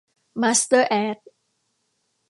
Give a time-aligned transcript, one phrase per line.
[0.41, 1.17] มาสเตอร์ แอด